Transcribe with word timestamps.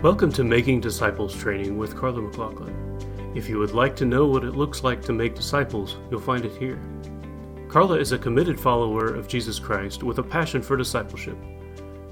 Welcome 0.00 0.30
to 0.34 0.44
Making 0.44 0.80
Disciples 0.80 1.34
Training 1.34 1.76
with 1.76 1.96
Carla 1.96 2.22
MacLachlan. 2.22 3.32
If 3.34 3.48
you 3.48 3.58
would 3.58 3.72
like 3.72 3.96
to 3.96 4.04
know 4.04 4.26
what 4.26 4.44
it 4.44 4.54
looks 4.54 4.84
like 4.84 5.02
to 5.02 5.12
make 5.12 5.34
disciples, 5.34 5.96
you'll 6.08 6.20
find 6.20 6.44
it 6.44 6.56
here. 6.56 6.80
Carla 7.68 7.98
is 7.98 8.12
a 8.12 8.18
committed 8.18 8.60
follower 8.60 9.12
of 9.12 9.26
Jesus 9.26 9.58
Christ 9.58 10.04
with 10.04 10.18
a 10.18 10.22
passion 10.22 10.62
for 10.62 10.76
discipleship. 10.76 11.36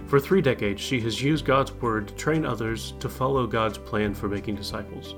For 0.08 0.18
three 0.18 0.42
decades, 0.42 0.82
she 0.82 1.00
has 1.02 1.22
used 1.22 1.44
God's 1.44 1.72
Word 1.74 2.08
to 2.08 2.14
train 2.16 2.44
others 2.44 2.94
to 2.98 3.08
follow 3.08 3.46
God's 3.46 3.78
plan 3.78 4.14
for 4.14 4.26
making 4.26 4.56
disciples. 4.56 5.14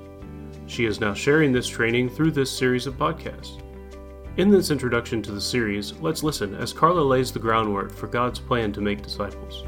She 0.67 0.85
is 0.85 0.99
now 0.99 1.15
sharing 1.15 1.51
this 1.51 1.67
training 1.67 2.09
through 2.09 2.33
this 2.33 2.55
series 2.55 2.85
of 2.85 2.99
podcasts. 2.99 3.63
In 4.37 4.51
this 4.51 4.69
introduction 4.69 5.23
to 5.23 5.31
the 5.31 5.41
series, 5.41 5.93
let's 5.93 6.21
listen 6.21 6.53
as 6.53 6.71
Carla 6.71 7.01
lays 7.01 7.31
the 7.31 7.39
groundwork 7.39 7.91
for 7.91 8.05
God's 8.05 8.37
plan 8.37 8.71
to 8.73 8.79
make 8.79 9.01
disciples. 9.01 9.63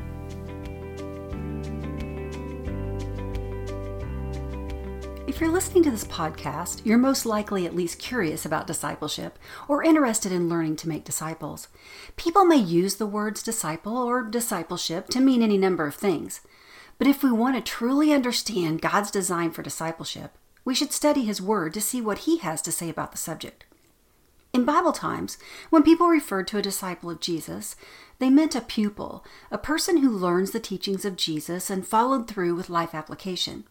If 5.41 5.45
you're 5.45 5.55
listening 5.55 5.83
to 5.85 5.89
this 5.89 6.03
podcast, 6.03 6.85
you're 6.85 6.99
most 6.99 7.25
likely 7.25 7.65
at 7.65 7.75
least 7.75 7.97
curious 7.97 8.45
about 8.45 8.67
discipleship 8.67 9.39
or 9.67 9.83
interested 9.83 10.31
in 10.31 10.47
learning 10.47 10.75
to 10.75 10.87
make 10.87 11.03
disciples. 11.03 11.67
People 12.15 12.45
may 12.45 12.57
use 12.57 12.97
the 12.97 13.07
words 13.07 13.41
disciple 13.41 13.97
or 13.97 14.21
discipleship 14.21 15.07
to 15.07 15.19
mean 15.19 15.41
any 15.41 15.57
number 15.57 15.87
of 15.87 15.95
things. 15.95 16.41
But 16.99 17.07
if 17.07 17.23
we 17.23 17.31
want 17.31 17.55
to 17.55 17.61
truly 17.61 18.13
understand 18.13 18.83
God's 18.83 19.09
design 19.09 19.49
for 19.49 19.63
discipleship, 19.63 20.37
we 20.63 20.75
should 20.75 20.93
study 20.93 21.25
His 21.25 21.41
Word 21.41 21.73
to 21.73 21.81
see 21.81 22.01
what 22.01 22.19
He 22.19 22.37
has 22.37 22.61
to 22.61 22.71
say 22.71 22.87
about 22.87 23.11
the 23.11 23.17
subject. 23.17 23.65
In 24.53 24.63
Bible 24.63 24.93
times, 24.93 25.39
when 25.71 25.81
people 25.81 26.07
referred 26.07 26.47
to 26.49 26.59
a 26.59 26.61
disciple 26.61 27.09
of 27.09 27.19
Jesus, 27.19 27.75
they 28.19 28.29
meant 28.29 28.53
a 28.53 28.61
pupil, 28.61 29.25
a 29.49 29.57
person 29.57 30.03
who 30.03 30.11
learns 30.11 30.51
the 30.51 30.59
teachings 30.59 31.03
of 31.03 31.15
Jesus 31.15 31.71
and 31.71 31.87
followed 31.87 32.27
through 32.27 32.53
with 32.53 32.69
life 32.69 32.93
application. 32.93 33.63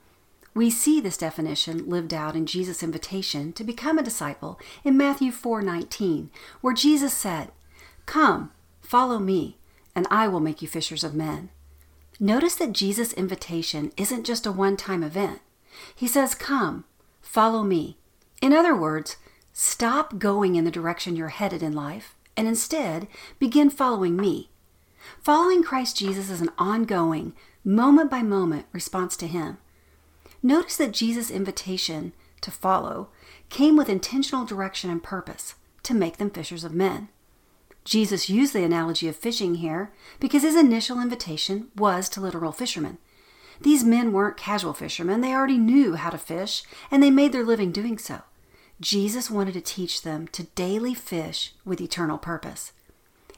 We 0.52 0.68
see 0.68 1.01
this 1.01 1.16
definition 1.16 1.88
lived 1.88 2.12
out 2.12 2.34
in 2.34 2.45
Jesus' 2.45 2.82
invitation 2.82 3.52
to 3.52 3.62
become 3.62 3.98
a 3.98 4.02
disciple 4.02 4.59
in 4.82 4.96
Matthew 4.96 5.30
4:19, 5.30 6.30
where 6.60 6.74
Jesus 6.74 7.15
said, 7.15 7.52
"Come, 8.07 8.51
follow 8.80 9.18
me, 9.20 9.59
and 9.95 10.09
I 10.10 10.26
will 10.26 10.40
make 10.40 10.60
you 10.60 10.68
fishers 10.68 11.04
of 11.04 11.15
men." 11.15 11.51
Notice 12.18 12.57
that 12.57 12.73
Jesus' 12.73 13.12
invitation 13.12 13.92
isn't 13.96 14.24
just 14.24 14.45
a 14.45 14.52
one-time 14.52 15.02
event. 15.02 15.40
He 15.95 16.09
says, 16.09 16.34
"Come, 16.34 16.85
follow 17.23 17.62
me." 17.62 17.96
In 18.42 18.52
other 18.52 18.74
words, 18.74 19.16
stop 19.52 20.18
going 20.18 20.57
in 20.57 20.64
the 20.64 20.70
direction 20.70 21.14
you're 21.14 21.29
headed 21.29 21.62
in 21.62 21.73
life 21.73 22.16
and 22.37 22.48
instead 22.48 23.07
begin 23.38 23.70
following 23.70 24.16
me. 24.16 24.51
Following 25.23 25.62
Christ 25.62 25.96
Jesus 25.96 26.29
is 26.29 26.40
an 26.40 26.51
ongoing, 26.59 27.35
moment 27.64 28.10
by 28.10 28.23
moment 28.23 28.66
response 28.73 29.16
to 29.18 29.26
Him. 29.26 29.59
Notice 30.43 30.77
that 30.77 30.93
Jesus' 30.93 31.30
invitation 31.30 32.13
to 32.41 32.51
follow 32.51 33.09
came 33.49 33.77
with 33.77 33.88
intentional 33.88 34.45
direction 34.45 34.91
and 34.91 35.02
purpose 35.02 35.55
to 35.82 35.95
make 35.95 36.16
them 36.16 36.30
fishers 36.30 36.65
of 36.65 36.73
men. 36.73 37.09
Jesus 37.85 38.29
used 38.29 38.52
the 38.52 38.65
analogy 38.65 39.09
of 39.09 39.16
fishing 39.16 39.57
here 39.57 39.93
because 40.19 40.43
his 40.43 40.57
initial 40.57 41.01
invitation 41.01 41.69
was 41.77 42.09
to 42.10 42.21
literal 42.21 42.52
fishermen. 42.52 42.99
These 43.60 43.85
men 43.85 44.13
weren't 44.13 44.37
casual 44.37 44.73
fishermen, 44.73 45.21
they 45.21 45.35
already 45.35 45.59
knew 45.59 45.95
how 45.95 46.10
to 46.10 46.19
fish, 46.19 46.63
and 46.91 47.02
they 47.02 47.10
made 47.10 47.32
their 47.32 47.45
living 47.45 47.73
doing 47.73 47.99
so. 47.99 48.23
Jesus 48.80 49.30
wanted 49.30 49.52
to 49.54 49.60
teach 49.60 50.02
them 50.02 50.27
to 50.29 50.45
daily 50.54 50.95
fish 50.95 51.54
with 51.65 51.80
eternal 51.80 52.16
purpose. 52.16 52.73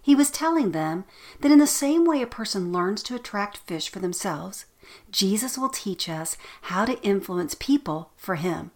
He 0.00 0.14
was 0.14 0.30
telling 0.30 0.70
them 0.70 1.04
that 1.40 1.50
in 1.50 1.58
the 1.58 1.66
same 1.66 2.04
way 2.04 2.22
a 2.22 2.26
person 2.26 2.72
learns 2.72 3.02
to 3.04 3.16
attract 3.16 3.58
fish 3.58 3.88
for 3.88 3.98
themselves, 3.98 4.66
Jesus 5.10 5.56
will 5.56 5.68
teach 5.68 6.08
us 6.08 6.36
how 6.62 6.84
to 6.84 7.00
influence 7.02 7.54
people 7.54 8.10
for 8.16 8.36
Him. 8.36 8.70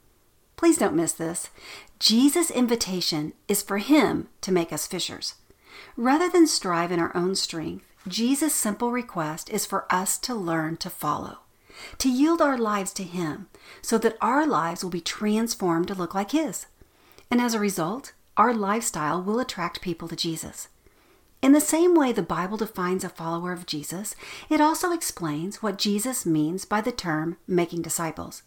Please 0.56 0.78
don't 0.78 0.96
miss 0.96 1.12
this. 1.12 1.50
Jesus' 1.98 2.50
invitation 2.50 3.32
is 3.48 3.62
for 3.62 3.78
Him 3.78 4.28
to 4.40 4.52
make 4.52 4.72
us 4.72 4.86
fishers. 4.86 5.34
Rather 5.96 6.28
than 6.28 6.46
strive 6.46 6.90
in 6.90 7.00
our 7.00 7.14
own 7.16 7.34
strength, 7.34 7.86
Jesus' 8.08 8.54
simple 8.54 8.92
request 8.92 9.50
is 9.50 9.66
for 9.66 9.86
us 9.90 10.16
to 10.18 10.34
learn 10.34 10.76
to 10.78 10.90
follow, 10.90 11.38
to 11.98 12.10
yield 12.10 12.40
our 12.40 12.56
lives 12.56 12.92
to 12.94 13.02
Him, 13.02 13.48
so 13.82 13.98
that 13.98 14.16
our 14.20 14.46
lives 14.46 14.82
will 14.82 14.90
be 14.90 15.00
transformed 15.00 15.88
to 15.88 15.94
look 15.94 16.14
like 16.14 16.30
His. 16.30 16.66
And 17.30 17.40
as 17.40 17.54
a 17.54 17.60
result, 17.60 18.12
our 18.36 18.54
lifestyle 18.54 19.22
will 19.22 19.40
attract 19.40 19.80
people 19.80 20.08
to 20.08 20.16
Jesus. 20.16 20.68
In 21.46 21.52
the 21.52 21.60
same 21.60 21.94
way 21.94 22.10
the 22.10 22.22
Bible 22.22 22.56
defines 22.56 23.04
a 23.04 23.08
follower 23.08 23.52
of 23.52 23.66
Jesus, 23.66 24.16
it 24.50 24.60
also 24.60 24.90
explains 24.90 25.62
what 25.62 25.78
Jesus 25.78 26.26
means 26.26 26.64
by 26.64 26.80
the 26.80 26.90
term 26.90 27.36
making 27.46 27.82
disciples. 27.82 28.42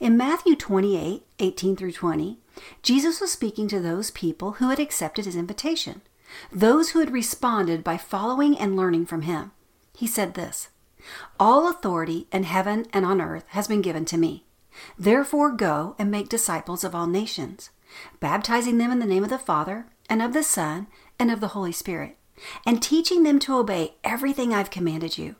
In 0.00 0.18
Matthew 0.18 0.54
28 0.54 1.24
18 1.38 1.76
through 1.76 1.92
20, 1.92 2.38
Jesus 2.82 3.22
was 3.22 3.32
speaking 3.32 3.68
to 3.68 3.80
those 3.80 4.10
people 4.10 4.52
who 4.52 4.68
had 4.68 4.78
accepted 4.78 5.24
his 5.24 5.34
invitation, 5.34 6.02
those 6.52 6.90
who 6.90 6.98
had 6.98 7.10
responded 7.10 7.82
by 7.82 7.96
following 7.96 8.54
and 8.58 8.76
learning 8.76 9.06
from 9.06 9.22
him. 9.22 9.52
He 9.96 10.06
said 10.06 10.34
this 10.34 10.68
All 11.40 11.70
authority 11.70 12.26
in 12.30 12.42
heaven 12.42 12.84
and 12.92 13.06
on 13.06 13.18
earth 13.18 13.46
has 13.48 13.66
been 13.66 13.80
given 13.80 14.04
to 14.04 14.18
me. 14.18 14.44
Therefore, 14.98 15.52
go 15.52 15.96
and 15.98 16.10
make 16.10 16.28
disciples 16.28 16.84
of 16.84 16.94
all 16.94 17.06
nations, 17.06 17.70
baptizing 18.20 18.76
them 18.76 18.92
in 18.92 18.98
the 18.98 19.06
name 19.06 19.24
of 19.24 19.30
the 19.30 19.38
Father, 19.38 19.86
and 20.10 20.20
of 20.20 20.34
the 20.34 20.42
Son, 20.42 20.86
and 21.18 21.30
of 21.30 21.40
the 21.40 21.48
Holy 21.48 21.72
Spirit, 21.72 22.18
and 22.64 22.82
teaching 22.82 23.22
them 23.22 23.38
to 23.40 23.56
obey 23.56 23.94
everything 24.04 24.52
I've 24.52 24.70
commanded 24.70 25.18
you. 25.18 25.36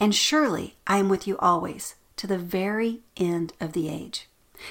And 0.00 0.14
surely 0.14 0.76
I 0.86 0.98
am 0.98 1.08
with 1.08 1.26
you 1.26 1.36
always, 1.38 1.96
to 2.16 2.26
the 2.26 2.38
very 2.38 3.00
end 3.16 3.52
of 3.60 3.72
the 3.72 3.88
age. 3.88 4.28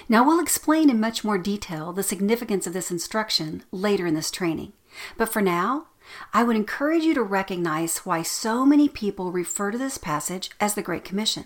Now, 0.10 0.26
we'll 0.26 0.40
explain 0.40 0.90
in 0.90 1.00
much 1.00 1.24
more 1.24 1.38
detail 1.38 1.94
the 1.94 2.04
significance 2.04 2.66
of 2.66 2.74
this 2.74 2.90
instruction 2.90 3.64
later 3.72 4.08
in 4.08 4.16
this 4.16 4.32
training. 4.32 4.74
But 5.18 5.30
for 5.30 5.42
now, 5.42 5.88
I 6.34 6.44
would 6.44 6.56
encourage 6.56 7.04
you 7.04 7.14
to 7.14 7.24
recognize 7.24 8.00
why 8.00 8.24
so 8.24 8.66
many 8.66 8.90
people 8.90 9.32
refer 9.32 9.72
to 9.72 9.78
this 9.78 9.98
passage 9.98 10.50
as 10.60 10.74
the 10.74 10.82
Great 10.82 11.04
Commission. 11.04 11.46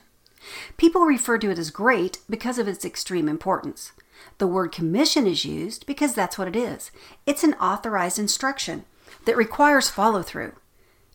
People 0.77 1.05
refer 1.05 1.37
to 1.37 1.49
it 1.49 1.59
as 1.59 1.69
great 1.69 2.19
because 2.29 2.57
of 2.57 2.67
its 2.67 2.85
extreme 2.85 3.27
importance. 3.27 3.91
The 4.37 4.47
word 4.47 4.71
commission 4.71 5.27
is 5.27 5.45
used 5.45 5.85
because 5.85 6.13
that's 6.13 6.37
what 6.37 6.47
it 6.47 6.55
is 6.55 6.91
it's 7.25 7.43
an 7.43 7.53
authorized 7.55 8.19
instruction 8.19 8.85
that 9.25 9.37
requires 9.37 9.89
follow 9.89 10.21
through. 10.21 10.53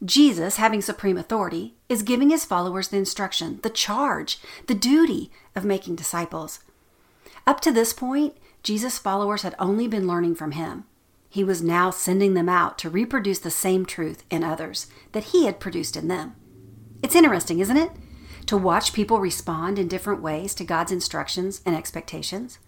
Jesus, 0.04 0.56
having 0.56 0.82
supreme 0.82 1.16
authority, 1.16 1.74
is 1.88 2.02
giving 2.02 2.30
his 2.30 2.44
followers 2.44 2.88
the 2.88 2.96
instruction, 2.96 3.60
the 3.62 3.70
charge, 3.70 4.38
the 4.66 4.74
duty 4.74 5.30
of 5.54 5.64
making 5.64 5.96
disciples. 5.96 6.60
Up 7.46 7.60
to 7.60 7.72
this 7.72 7.92
point, 7.92 8.36
Jesus' 8.62 8.98
followers 8.98 9.42
had 9.42 9.54
only 9.58 9.86
been 9.86 10.06
learning 10.06 10.34
from 10.34 10.52
him. 10.52 10.84
He 11.28 11.44
was 11.44 11.62
now 11.62 11.90
sending 11.90 12.34
them 12.34 12.48
out 12.48 12.78
to 12.78 12.90
reproduce 12.90 13.38
the 13.40 13.50
same 13.50 13.84
truth 13.84 14.24
in 14.30 14.44
others 14.44 14.86
that 15.12 15.24
he 15.24 15.46
had 15.46 15.60
produced 15.60 15.96
in 15.96 16.08
them. 16.08 16.34
It's 17.02 17.16
interesting, 17.16 17.58
isn't 17.58 17.76
it? 17.76 17.90
To 18.46 18.56
watch 18.56 18.92
people 18.92 19.20
respond 19.20 19.78
in 19.78 19.88
different 19.88 20.22
ways 20.22 20.54
to 20.54 20.64
God's 20.64 20.92
instructions 20.92 21.60
and 21.66 21.74
expectations. 21.74 22.58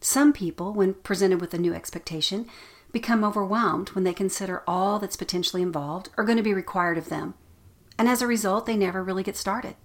Some 0.00 0.32
people, 0.32 0.72
when 0.72 0.94
presented 0.94 1.40
with 1.40 1.54
a 1.54 1.58
new 1.58 1.72
expectation, 1.72 2.46
become 2.92 3.24
overwhelmed 3.24 3.90
when 3.90 4.04
they 4.04 4.14
consider 4.14 4.62
all 4.66 4.98
that's 4.98 5.16
potentially 5.16 5.62
involved 5.62 6.10
or 6.16 6.24
going 6.24 6.36
to 6.36 6.42
be 6.42 6.54
required 6.54 6.98
of 6.98 7.08
them. 7.08 7.34
And 7.98 8.08
as 8.08 8.22
a 8.22 8.26
result, 8.26 8.66
they 8.66 8.76
never 8.76 9.02
really 9.02 9.22
get 9.22 9.36
started. 9.36 9.76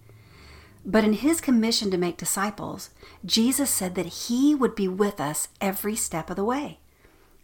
But 0.86 1.04
in 1.04 1.14
his 1.14 1.42
commission 1.42 1.92
to 1.92 1.98
make 1.98 2.18
disciples, 2.18 2.92
Jesus 3.26 3.70
said 3.70 3.96
that 3.96 4.06
he 4.06 4.56
would 4.56 4.76
be 4.76 4.88
with 4.88 5.20
us 5.20 5.50
every 5.60 5.96
step 5.96 6.30
of 6.30 6.36
the 6.36 6.46
way. 6.46 6.80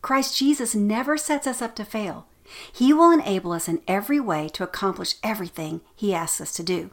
Christ 0.01 0.37
Jesus 0.37 0.75
never 0.75 1.17
sets 1.17 1.47
us 1.47 1.61
up 1.61 1.75
to 1.75 1.85
fail. 1.85 2.27
He 2.71 2.93
will 2.93 3.11
enable 3.11 3.51
us 3.51 3.67
in 3.67 3.81
every 3.87 4.19
way 4.19 4.49
to 4.49 4.63
accomplish 4.63 5.15
everything 5.23 5.81
he 5.95 6.13
asks 6.13 6.41
us 6.41 6.53
to 6.53 6.63
do. 6.63 6.91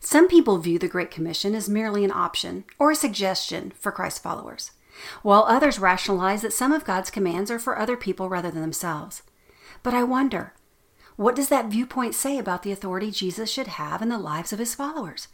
Some 0.00 0.28
people 0.28 0.58
view 0.58 0.78
the 0.78 0.88
Great 0.88 1.10
Commission 1.10 1.54
as 1.54 1.68
merely 1.68 2.04
an 2.04 2.12
option 2.12 2.64
or 2.78 2.90
a 2.90 2.96
suggestion 2.96 3.72
for 3.78 3.90
Christ's 3.90 4.20
followers, 4.20 4.72
while 5.22 5.44
others 5.44 5.78
rationalize 5.78 6.42
that 6.42 6.52
some 6.52 6.72
of 6.72 6.84
God's 6.84 7.10
commands 7.10 7.50
are 7.50 7.58
for 7.58 7.78
other 7.78 7.96
people 7.96 8.28
rather 8.28 8.50
than 8.50 8.62
themselves. 8.62 9.22
But 9.82 9.94
I 9.94 10.02
wonder, 10.02 10.54
what 11.16 11.34
does 11.34 11.48
that 11.48 11.66
viewpoint 11.66 12.14
say 12.14 12.38
about 12.38 12.62
the 12.62 12.72
authority 12.72 13.10
Jesus 13.10 13.50
should 13.50 13.68
have 13.68 14.02
in 14.02 14.08
the 14.08 14.18
lives 14.18 14.52
of 14.52 14.58
his 14.58 14.74
followers 14.74 15.28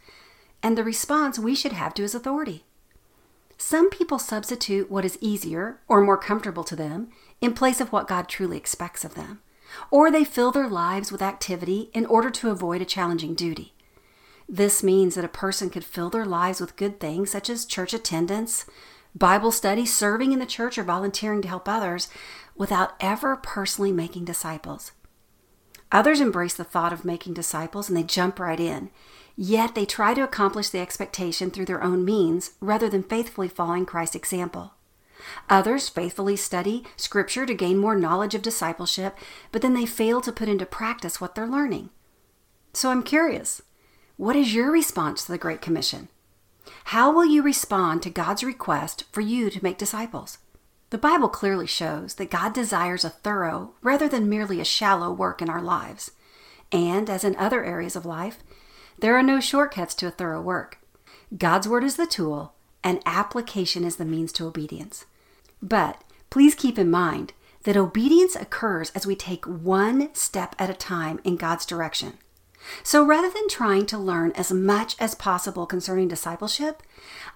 and 0.61 0.77
the 0.77 0.83
response 0.83 1.37
we 1.37 1.55
should 1.55 1.73
have 1.73 1.93
to 1.95 2.01
his 2.03 2.15
authority? 2.15 2.63
Some 3.57 3.89
people 3.89 4.19
substitute 4.19 4.89
what 4.89 5.05
is 5.05 5.17
easier 5.21 5.79
or 5.87 6.01
more 6.01 6.17
comfortable 6.17 6.63
to 6.65 6.75
them 6.75 7.09
in 7.41 7.53
place 7.53 7.79
of 7.79 7.91
what 7.91 8.07
God 8.07 8.27
truly 8.27 8.57
expects 8.57 9.05
of 9.05 9.15
them, 9.15 9.41
or 9.91 10.09
they 10.09 10.23
fill 10.23 10.51
their 10.51 10.67
lives 10.67 11.11
with 11.11 11.21
activity 11.21 11.89
in 11.93 12.05
order 12.05 12.29
to 12.29 12.49
avoid 12.49 12.81
a 12.81 12.85
challenging 12.85 13.35
duty. 13.35 13.73
This 14.47 14.83
means 14.83 15.15
that 15.15 15.25
a 15.25 15.29
person 15.29 15.69
could 15.69 15.85
fill 15.85 16.09
their 16.09 16.25
lives 16.25 16.59
with 16.59 16.75
good 16.75 16.99
things 16.99 17.31
such 17.31 17.49
as 17.49 17.65
church 17.65 17.93
attendance, 17.93 18.65
Bible 19.15 19.51
study, 19.51 19.85
serving 19.85 20.31
in 20.31 20.39
the 20.39 20.45
church, 20.45 20.77
or 20.77 20.83
volunteering 20.83 21.41
to 21.43 21.47
help 21.47 21.67
others 21.67 22.09
without 22.55 22.93
ever 22.99 23.35
personally 23.35 23.91
making 23.91 24.25
disciples. 24.25 24.91
Others 25.91 26.19
embrace 26.19 26.55
the 26.55 26.63
thought 26.63 26.91
of 26.91 27.05
making 27.05 27.35
disciples 27.35 27.87
and 27.87 27.95
they 27.95 28.03
jump 28.03 28.39
right 28.39 28.59
in. 28.59 28.89
Yet 29.35 29.75
they 29.75 29.85
try 29.85 30.15
to 30.15 30.23
accomplish 30.23 30.69
the 30.69 30.79
expectation 30.79 31.51
through 31.51 31.65
their 31.65 31.83
own 31.83 32.03
means 32.03 32.53
rather 32.59 32.89
than 32.89 33.03
faithfully 33.03 33.47
following 33.47 33.85
Christ's 33.85 34.15
example. 34.15 34.73
Others 35.49 35.89
faithfully 35.89 36.35
study 36.35 36.83
Scripture 36.97 37.45
to 37.45 37.53
gain 37.53 37.77
more 37.77 37.95
knowledge 37.95 38.33
of 38.33 38.41
discipleship, 38.41 39.15
but 39.51 39.61
then 39.61 39.75
they 39.75 39.85
fail 39.85 40.19
to 40.21 40.31
put 40.31 40.49
into 40.49 40.65
practice 40.65 41.21
what 41.21 41.35
they're 41.35 41.47
learning. 41.47 41.91
So 42.73 42.89
I'm 42.89 43.03
curious 43.03 43.61
what 44.17 44.35
is 44.35 44.53
your 44.53 44.71
response 44.71 45.25
to 45.25 45.31
the 45.31 45.37
Great 45.37 45.61
Commission? 45.61 46.09
How 46.85 47.11
will 47.11 47.25
you 47.25 47.41
respond 47.41 48.01
to 48.03 48.09
God's 48.09 48.43
request 48.43 49.05
for 49.11 49.21
you 49.21 49.49
to 49.49 49.63
make 49.63 49.77
disciples? 49.77 50.37
The 50.89 50.97
Bible 50.97 51.29
clearly 51.29 51.67
shows 51.67 52.15
that 52.15 52.29
God 52.29 52.53
desires 52.53 53.03
a 53.03 53.09
thorough 53.09 53.73
rather 53.81 54.07
than 54.07 54.29
merely 54.29 54.59
a 54.59 54.65
shallow 54.65 55.11
work 55.11 55.41
in 55.41 55.49
our 55.49 55.61
lives. 55.61 56.11
And, 56.71 57.09
as 57.09 57.23
in 57.23 57.35
other 57.35 57.63
areas 57.63 57.95
of 57.95 58.05
life, 58.05 58.39
there 58.99 59.17
are 59.17 59.23
no 59.23 59.39
shortcuts 59.39 59.95
to 59.95 60.07
a 60.07 60.11
thorough 60.11 60.41
work. 60.41 60.77
God's 61.35 61.67
Word 61.67 61.83
is 61.83 61.95
the 61.95 62.05
tool, 62.05 62.53
and 62.83 63.01
application 63.05 63.83
is 63.83 63.95
the 63.95 64.05
means 64.05 64.31
to 64.33 64.45
obedience. 64.45 65.05
But 65.61 66.03
please 66.29 66.53
keep 66.53 66.77
in 66.77 66.91
mind 66.91 67.33
that 67.63 67.77
obedience 67.77 68.35
occurs 68.35 68.91
as 68.91 69.07
we 69.07 69.15
take 69.15 69.45
one 69.45 70.13
step 70.13 70.55
at 70.59 70.69
a 70.69 70.75
time 70.75 71.19
in 71.23 71.37
God's 71.37 71.65
direction. 71.65 72.19
So 72.83 73.05
rather 73.05 73.29
than 73.29 73.47
trying 73.47 73.85
to 73.87 73.97
learn 73.97 74.31
as 74.31 74.51
much 74.51 74.95
as 74.99 75.15
possible 75.15 75.65
concerning 75.65 76.07
discipleship, 76.07 76.83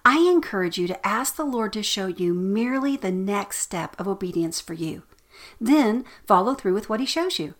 I 0.05 0.19
encourage 0.19 0.77
you 0.77 0.87
to 0.87 1.07
ask 1.07 1.35
the 1.35 1.45
Lord 1.45 1.73
to 1.73 1.83
show 1.83 2.07
you 2.07 2.33
merely 2.33 2.95
the 2.95 3.11
next 3.11 3.59
step 3.59 3.95
of 3.99 4.07
obedience 4.07 4.61
for 4.61 4.73
you. 4.73 5.03
Then 5.59 6.05
follow 6.25 6.55
through 6.55 6.73
with 6.73 6.89
what 6.89 6.99
He 6.99 7.05
shows 7.05 7.39
you. 7.39 7.55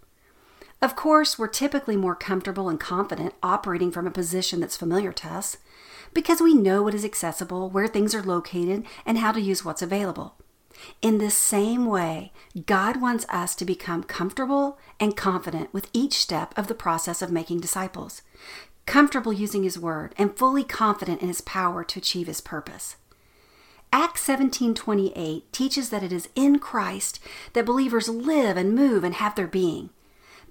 Of 0.81 0.95
course, 0.95 1.39
we're 1.39 1.47
typically 1.47 1.97
more 1.97 2.15
comfortable 2.15 2.69
and 2.69 2.79
confident 2.79 3.33
operating 3.41 3.91
from 3.91 4.05
a 4.05 4.11
position 4.11 4.59
that's 4.59 4.77
familiar 4.77 5.11
to 5.11 5.27
us 5.27 5.57
because 6.13 6.39
we 6.39 6.53
know 6.53 6.83
what 6.83 6.93
is 6.93 7.03
accessible, 7.03 7.69
where 7.69 7.87
things 7.87 8.13
are 8.13 8.23
located, 8.23 8.85
and 9.05 9.17
how 9.17 9.31
to 9.31 9.41
use 9.41 9.65
what's 9.65 9.81
available. 9.81 10.35
In 11.01 11.17
the 11.17 11.29
same 11.29 11.85
way, 11.85 12.31
God 12.65 13.01
wants 13.01 13.25
us 13.29 13.55
to 13.55 13.65
become 13.65 14.03
comfortable 14.03 14.77
and 14.99 15.17
confident 15.17 15.73
with 15.73 15.89
each 15.93 16.13
step 16.13 16.53
of 16.57 16.67
the 16.67 16.75
process 16.75 17.21
of 17.21 17.31
making 17.31 17.59
disciples, 17.59 18.21
comfortable 18.85 19.33
using 19.33 19.63
His 19.63 19.79
Word, 19.79 20.13
and 20.17 20.37
fully 20.37 20.63
confident 20.63 21.21
in 21.21 21.27
His 21.27 21.41
power 21.41 21.83
to 21.83 21.99
achieve 21.99 22.27
His 22.27 22.41
purpose. 22.41 22.95
Acts 23.93 24.25
17:28 24.27 25.43
teaches 25.51 25.89
that 25.89 26.03
it 26.03 26.11
is 26.11 26.29
in 26.35 26.59
Christ 26.59 27.19
that 27.53 27.65
believers 27.65 28.09
live 28.09 28.57
and 28.57 28.75
move 28.75 29.03
and 29.03 29.15
have 29.15 29.35
their 29.35 29.47
being. 29.47 29.89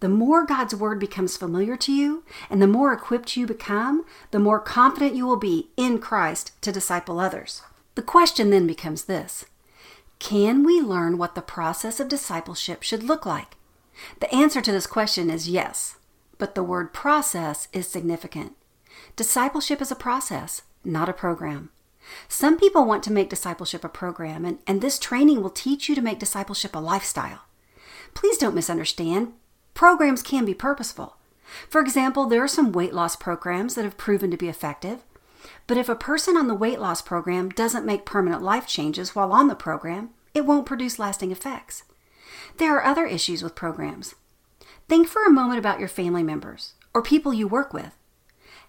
The 0.01 0.09
more 0.09 0.45
God's 0.45 0.75
word 0.75 0.99
becomes 0.99 1.37
familiar 1.37 1.77
to 1.77 1.93
you 1.93 2.25
and 2.51 2.61
the 2.61 2.67
more 2.67 2.93
equipped 2.93 3.37
you 3.37 3.47
become, 3.47 4.05
the 4.31 4.39
more 4.39 4.61
confident 4.61 5.15
you 5.15 5.27
will 5.27 5.39
be 5.39 5.71
in 5.77 5.99
Christ 5.99 6.53
to 6.63 6.73
disciple 6.73 7.19
others. 7.19 7.63
The 7.95 8.03
question 8.03 8.51
then 8.51 8.67
becomes 8.67 9.05
this 9.05 9.47
can 10.19 10.65
we 10.65 10.81
learn 10.81 11.19
what 11.19 11.35
the 11.35 11.43
process 11.43 12.01
of 12.01 12.09
discipleship 12.09 12.83
should 12.83 13.03
look 13.03 13.27
like? 13.27 13.57
The 14.21 14.33
answer 14.35 14.61
to 14.61 14.73
this 14.73 14.87
question 14.87 15.31
is 15.31 15.49
yes, 15.49 15.97
but 16.39 16.55
the 16.55 16.63
word 16.63 16.93
process 16.93 17.69
is 17.73 17.87
significant. 17.87 18.55
Discipleship 19.15 19.81
is 19.81 19.91
a 19.91 19.97
process, 19.97 20.63
not 20.85 21.09
a 21.09 21.15
program. 21.15 21.71
Some 22.29 22.59
people 22.59 22.85
want 22.85 23.03
to 23.05 23.13
make 23.13 23.31
discipleship 23.31 23.85
a 23.85 23.89
program, 23.89 24.45
and, 24.45 24.59
and 24.67 24.81
this 24.81 24.99
training 24.99 25.43
will 25.43 25.51
teach 25.51 25.89
you 25.89 25.95
to 25.95 26.03
make 26.03 26.19
discipleship 26.19 26.75
a 26.75 26.79
lifestyle. 26.79 27.43
Please 28.15 28.39
don't 28.39 28.55
misunderstand. 28.55 29.33
Programs 29.75 30.23
can 30.23 30.45
be 30.45 30.55
purposeful. 30.55 31.17
For 31.69 31.81
example, 31.81 32.27
there 32.27 32.43
are 32.43 32.49
some 32.49 32.73
weight 32.73 32.95
loss 32.95 33.17
programs 33.17 33.75
that 33.75 33.85
have 33.85 33.97
proven 33.97 34.31
to 34.31 34.37
be 34.37 34.49
effective. 34.49 35.03
But 35.67 35.77
if 35.77 35.89
a 35.89 35.95
person 35.95 36.37
on 36.37 36.49
the 36.49 36.55
weight 36.55 36.81
loss 36.81 37.03
program 37.03 37.51
doesn't 37.51 37.87
make 37.87 38.05
permanent 38.05 38.43
life 38.43 38.67
changes 38.67 39.15
while 39.15 39.33
on 39.33 39.49
the 39.49 39.55
program, 39.55 40.11
it 40.35 40.47
won't 40.47 40.67
produce 40.67 40.99
lasting 40.99 41.33
effects. 41.33 41.85
There 42.59 42.77
are 42.77 42.85
other 42.85 43.07
issues 43.07 43.43
with 43.43 43.55
programs. 43.55 44.15
Think 44.89 45.09
for 45.09 45.25
a 45.25 45.31
moment 45.31 45.59
about 45.59 45.81
your 45.81 45.89
family 45.89 46.23
members 46.23 46.75
or 46.95 47.03
people 47.03 47.35
you 47.35 47.49
work 47.49 47.73
with. 47.73 47.97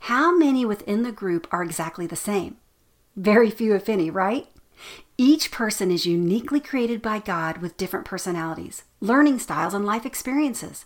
How 0.02 0.36
many 0.36 0.66
within 0.66 1.04
the 1.04 1.12
group 1.12 1.48
are 1.52 1.64
exactly 1.64 2.08
the 2.08 2.16
same? 2.16 2.58
Very 3.16 3.50
few, 3.50 3.74
if 3.74 3.90
any, 3.90 4.10
right? 4.10 4.48
Each 5.18 5.50
person 5.50 5.90
is 5.90 6.06
uniquely 6.06 6.60
created 6.60 7.02
by 7.02 7.20
God 7.20 7.58
with 7.58 7.78
different 7.78 8.06
personalities, 8.06 8.84
learning 9.00 9.40
styles, 9.40 9.74
and 9.74 9.86
life 9.86 10.06
experiences. 10.06 10.86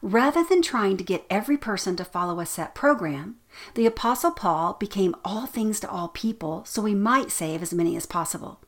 Rather 0.00 0.44
than 0.44 0.62
trying 0.62 0.96
to 0.96 1.04
get 1.04 1.26
every 1.28 1.56
person 1.56 1.96
to 1.96 2.04
follow 2.04 2.38
a 2.38 2.46
set 2.46 2.74
program, 2.74 3.36
the 3.74 3.86
Apostle 3.86 4.30
Paul 4.30 4.74
became 4.74 5.16
all 5.24 5.46
things 5.46 5.80
to 5.80 5.90
all 5.90 6.08
people 6.08 6.64
so 6.64 6.84
he 6.84 6.94
might 6.94 7.32
save 7.32 7.62
as 7.62 7.74
many 7.74 7.96
as 7.96 8.06
possible. 8.06 8.60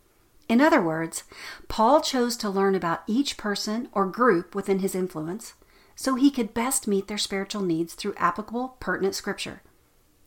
In 0.49 0.61
other 0.61 0.83
words, 0.83 1.23
Paul 1.69 2.01
chose 2.01 2.37
to 2.39 2.51
learn 2.51 2.75
about 2.75 3.05
each 3.07 3.37
person 3.37 3.89
or 3.93 4.07
group 4.07 4.57
within 4.57 4.81
his 4.81 4.97
influence 4.97 5.55
so 5.95 6.17
he 6.17 6.31
could 6.31 6.53
best 6.53 6.89
meet 6.89 7.07
their 7.07 7.19
spiritual 7.19 7.63
needs 7.63 7.95
through 7.95 8.15
applicable, 8.17 8.77
pertinent 8.81 9.15
scripture. 9.15 9.63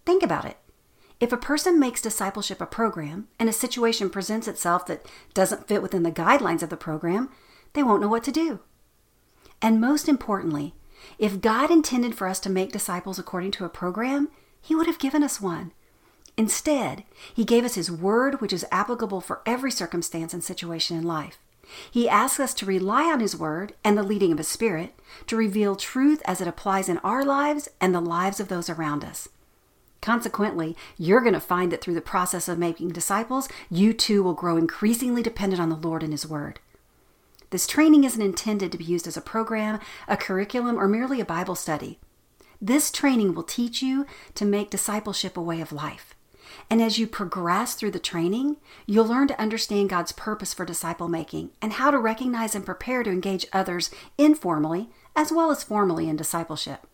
Think 0.06 0.24
about 0.24 0.46
it. 0.46 0.58
If 1.20 1.34
a 1.34 1.38
person 1.38 1.80
makes 1.80 2.02
discipleship 2.02 2.62
a 2.62 2.66
program 2.66 3.28
and 3.38 3.50
a 3.50 3.54
situation 3.54 4.10
presents 4.10 4.48
itself 4.48 4.86
that 4.86 5.06
doesn't 5.34 5.68
fit 5.68 5.82
within 5.82 6.04
the 6.04 6.12
guidelines 6.12 6.64
of 6.64 6.70
the 6.70 6.78
program, 6.78 7.30
they 7.74 7.84
won't 7.84 8.02
know 8.02 8.08
what 8.08 8.24
to 8.24 8.32
do. 8.32 8.60
And 9.62 9.82
most 9.82 10.08
importantly, 10.08 10.74
if 11.18 11.42
God 11.42 11.72
intended 11.72 12.16
for 12.16 12.28
us 12.28 12.40
to 12.42 12.50
make 12.50 12.72
disciples 12.72 13.20
according 13.20 13.52
to 13.52 13.66
a 13.66 13.70
program, 13.70 14.30
He 14.62 14.76
would 14.76 14.88
have 14.88 15.00
given 15.00 15.24
us 15.24 15.42
one. 15.42 15.72
Instead, 16.38 17.04
He 17.34 17.46
gave 17.46 17.66
us 17.66 17.76
His 17.76 17.92
Word, 17.92 18.42
which 18.42 18.54
is 18.54 18.66
applicable 18.72 19.22
for 19.22 19.42
every 19.46 19.72
circumstance 19.72 20.34
and 20.34 20.44
situation 20.44 20.98
in 20.98 21.04
life. 21.04 21.38
He 21.90 22.10
asks 22.10 22.40
us 22.40 22.54
to 22.56 22.66
rely 22.66 23.06
on 23.06 23.20
His 23.20 23.38
Word 23.38 23.74
and 23.84 23.98
the 23.98 24.04
leading 24.04 24.32
of 24.32 24.38
His 24.38 24.48
Spirit 24.48 24.94
to 25.28 25.38
reveal 25.38 25.76
truth 25.76 26.22
as 26.26 26.42
it 26.42 26.48
applies 26.48 26.90
in 26.90 26.98
our 27.00 27.24
lives 27.24 27.70
and 27.80 27.94
the 27.94 28.02
lives 28.02 28.40
of 28.40 28.48
those 28.48 28.70
around 28.70 29.04
us. 29.04 29.30
Consequently, 30.02 30.76
you're 30.98 31.22
going 31.22 31.34
to 31.34 31.40
find 31.40 31.72
that 31.72 31.82
through 31.82 31.94
the 31.94 32.02
process 32.02 32.50
of 32.50 32.60
making 32.60 32.90
disciples, 32.90 33.48
you 33.70 33.94
too 33.94 34.22
will 34.22 34.34
grow 34.34 34.58
increasingly 34.58 35.24
dependent 35.24 35.62
on 35.62 35.70
the 35.70 35.78
Lord 35.78 36.04
and 36.04 36.12
His 36.12 36.28
Word. 36.28 36.60
This 37.54 37.68
training 37.68 38.04
isn't 38.04 38.20
intended 38.20 38.72
to 38.72 38.80
be 38.80 38.84
used 38.84 39.06
as 39.06 39.16
a 39.16 39.22
program, 39.22 39.80
a 40.08 40.18
curriculum, 40.18 40.76
or 40.76 40.88
merely 40.88 41.22
a 41.22 41.26
Bible 41.26 41.54
study. 41.54 42.00
This 42.60 42.90
training 42.90 43.36
will 43.36 43.44
teach 43.44 43.80
you 43.80 44.08
to 44.34 44.44
make 44.44 44.72
discipleship 44.72 45.38
a 45.38 45.42
way 45.42 45.62
of 45.62 45.72
life. 45.72 46.16
And 46.68 46.82
as 46.82 46.98
you 46.98 47.06
progress 47.06 47.76
through 47.76 47.92
the 47.92 48.00
training, 48.00 48.58
you'll 48.88 49.06
learn 49.06 49.28
to 49.28 49.40
understand 49.40 49.92
God's 49.92 50.14
purpose 50.14 50.52
for 50.52 50.66
disciple 50.66 51.08
making 51.08 51.52
and 51.62 51.74
how 51.74 51.92
to 51.92 52.00
recognize 52.00 52.56
and 52.56 52.66
prepare 52.66 53.04
to 53.04 53.12
engage 53.12 53.46
others 53.54 53.92
informally 54.18 54.90
as 55.16 55.32
well 55.32 55.52
as 55.52 55.64
formally 55.64 56.10
in 56.10 56.16
discipleship. 56.16 56.88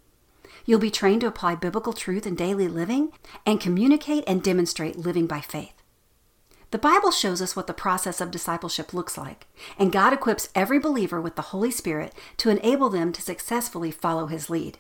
You'll 0.66 0.80
be 0.80 0.92
trained 0.92 1.22
to 1.22 1.28
apply 1.28 1.56
biblical 1.56 1.94
truth 1.94 2.28
in 2.28 2.36
daily 2.36 2.68
living 2.68 3.13
and 3.46 3.62
communicate 3.62 4.25
and 4.28 4.44
demonstrate 4.44 4.98
living 4.98 5.25
by 5.25 5.39
faith. 5.39 5.78
The 6.72 6.78
Bible 6.78 7.12
shows 7.12 7.42
us 7.42 7.56
what 7.56 7.66
the 7.66 7.74
process 7.74 8.22
of 8.22 8.30
discipleship 8.30 8.94
looks 8.94 9.18
like, 9.18 9.48
and 9.80 9.92
God 9.92 10.14
equips 10.14 10.50
every 10.54 10.78
believer 10.78 11.20
with 11.20 11.36
the 11.36 11.50
Holy 11.54 11.72
Spirit 11.72 12.14
to 12.38 12.50
enable 12.50 12.90
them 12.90 13.12
to 13.14 13.22
successfully 13.22 13.90
follow 13.90 14.28
His 14.28 14.50
lead. 14.52 14.78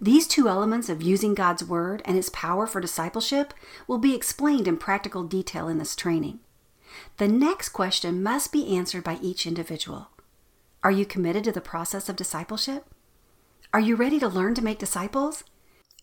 These 0.00 0.28
two 0.28 0.48
elements 0.48 0.88
of 0.88 1.02
using 1.02 1.34
God's 1.34 1.64
Word 1.64 2.02
and 2.04 2.16
His 2.16 2.30
power 2.30 2.68
for 2.68 2.80
discipleship 2.80 3.52
will 3.88 3.98
be 3.98 4.14
explained 4.14 4.68
in 4.68 4.76
practical 4.76 5.24
detail 5.24 5.66
in 5.66 5.78
this 5.78 5.96
training. 5.96 6.38
The 7.16 7.26
next 7.26 7.70
question 7.70 8.22
must 8.22 8.52
be 8.52 8.76
answered 8.76 9.02
by 9.02 9.18
each 9.20 9.44
individual 9.44 10.10
Are 10.84 10.92
you 10.92 11.04
committed 11.04 11.42
to 11.44 11.52
the 11.52 11.60
process 11.60 12.08
of 12.08 12.14
discipleship? 12.14 12.86
Are 13.72 13.80
you 13.80 13.96
ready 13.96 14.20
to 14.20 14.28
learn 14.28 14.54
to 14.54 14.62
make 14.62 14.78
disciples? 14.78 15.42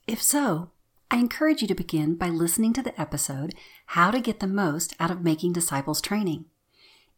If 0.08 0.22
so, 0.22 0.72
I 1.14 1.18
encourage 1.18 1.62
you 1.62 1.68
to 1.68 1.76
begin 1.76 2.16
by 2.16 2.30
listening 2.30 2.72
to 2.72 2.82
the 2.82 3.00
episode 3.00 3.54
How 3.88 4.12
to 4.12 4.22
Get 4.22 4.40
the 4.40 4.48
Most 4.48 4.96
Out 4.98 5.12
of 5.12 5.26
Making 5.26 5.52
Disciples 5.52 6.00
Training. 6.00 6.46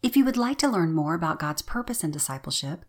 If 0.01 0.17
you 0.17 0.25
would 0.25 0.35
like 0.35 0.57
to 0.57 0.67
learn 0.67 0.93
more 0.93 1.13
about 1.13 1.37
God's 1.37 1.61
purpose 1.61 2.03
in 2.03 2.09
discipleship, 2.09 2.85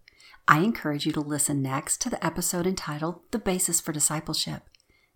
I 0.49 0.61
encourage 0.61 1.04
you 1.04 1.12
to 1.12 1.20
listen 1.20 1.61
next 1.61 2.00
to 2.00 2.08
the 2.08 2.25
episode 2.25 2.66
entitled 2.66 3.20
The 3.32 3.38
Basis 3.38 3.82
for 3.82 3.92
Discipleship. 3.92 4.62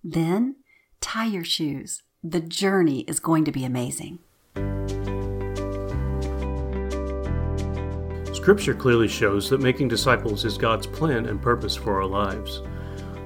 Then, 0.05 0.57
tie 1.01 1.25
your 1.25 1.43
shoes. 1.43 2.03
The 2.23 2.41
journey 2.41 3.01
is 3.09 3.19
going 3.19 3.47
to 3.47 3.53
be 3.53 3.65
amazing. 3.65 4.19
Scripture 8.35 8.75
clearly 8.75 9.09
shows 9.09 9.49
that 9.49 9.63
making 9.63 9.89
disciples 9.89 10.45
is 10.45 10.59
God's 10.59 10.87
plan 10.87 11.25
and 11.25 11.41
purpose 11.41 11.75
for 11.75 11.95
our 11.95 12.07
lives. 12.07 12.61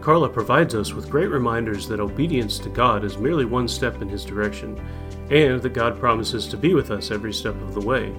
Carla 0.02 0.28
provides 0.28 0.74
us 0.74 0.92
with 0.92 1.08
great 1.08 1.30
reminders 1.30 1.86
that 1.86 2.00
obedience 2.00 2.58
to 2.58 2.68
God 2.68 3.04
is 3.04 3.18
merely 3.18 3.44
one 3.44 3.68
step 3.68 4.02
in 4.02 4.08
His 4.08 4.24
direction, 4.24 4.76
and 5.30 5.62
that 5.62 5.74
God 5.74 5.96
promises 5.96 6.48
to 6.48 6.56
be 6.56 6.74
with 6.74 6.90
us 6.90 7.12
every 7.12 7.32
step 7.32 7.54
of 7.62 7.72
the 7.72 7.80
way. 7.80 8.12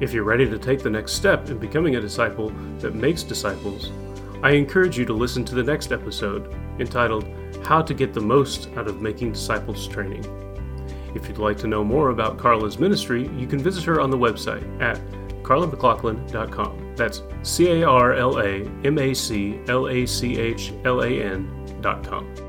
If 0.00 0.12
you're 0.12 0.24
ready 0.24 0.50
to 0.50 0.58
take 0.58 0.82
the 0.82 0.90
next 0.90 1.12
step 1.12 1.50
in 1.50 1.58
becoming 1.58 1.94
a 1.94 2.00
disciple 2.00 2.50
that 2.80 2.96
makes 2.96 3.22
disciples, 3.22 3.92
I 4.42 4.50
encourage 4.50 4.98
you 4.98 5.04
to 5.04 5.12
listen 5.12 5.44
to 5.44 5.54
the 5.54 5.62
next 5.62 5.92
episode, 5.92 6.52
entitled 6.80 7.28
How 7.64 7.80
to 7.80 7.94
Get 7.94 8.12
the 8.12 8.20
Most 8.20 8.68
Out 8.76 8.88
of 8.88 9.00
Making 9.00 9.30
Disciples 9.30 9.86
Training. 9.86 10.24
If 11.14 11.28
you'd 11.28 11.38
like 11.38 11.58
to 11.58 11.68
know 11.68 11.84
more 11.84 12.10
about 12.10 12.38
Carla's 12.38 12.80
ministry, 12.80 13.28
you 13.36 13.46
can 13.46 13.60
visit 13.60 13.84
her 13.84 14.00
on 14.00 14.10
the 14.10 14.18
website 14.18 14.82
at 14.82 15.00
carlamaclachlan.com. 15.48 16.94
That's 16.94 17.22
C 17.42 17.80
A 17.80 17.88
R 17.88 18.14
L 18.14 18.38
A 18.38 18.68
M 18.84 18.98
A 18.98 19.14
C 19.14 19.60
L 19.68 19.88
A 19.88 20.04
C 20.06 20.36
H 20.38 20.74
L 20.84 21.02
A 21.02 21.08
N.com. 21.08 22.47